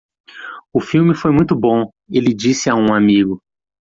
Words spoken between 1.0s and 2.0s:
foi muito bom,